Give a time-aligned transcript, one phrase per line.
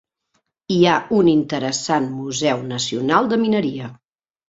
[0.75, 3.97] Hi ha un interessant Museu Nacional de Mineria.